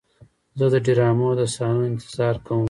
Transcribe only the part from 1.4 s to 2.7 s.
صحنو انتظار کوم.